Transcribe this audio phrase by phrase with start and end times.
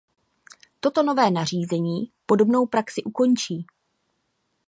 [0.79, 3.65] Toto nové nařízení podobnou praxi ukončí.